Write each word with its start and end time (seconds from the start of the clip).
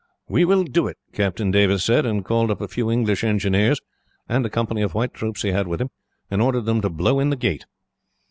"'We 0.29 0.45
will 0.45 0.63
do 0.63 0.87
it,' 0.87 0.97
Captain 1.13 1.51
Davis 1.51 1.83
said, 1.83 2.07
and 2.07 2.25
called 2.25 2.49
up 2.49 2.59
a 2.59 2.67
few 2.67 2.89
English 2.89 3.23
engineers, 3.23 3.79
and 4.27 4.43
a 4.43 4.49
company 4.49 4.81
of 4.81 4.95
white 4.95 5.13
troops 5.13 5.43
he 5.43 5.51
had 5.51 5.67
with 5.67 5.79
him, 5.79 5.91
and 6.31 6.41
ordered 6.41 6.65
them 6.65 6.81
to 6.81 6.89
blow 6.89 7.19
in 7.19 7.29
the 7.29 7.35
gate. 7.35 7.67